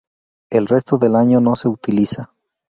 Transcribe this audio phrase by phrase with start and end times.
[0.49, 2.33] El resto del año no se utiliza.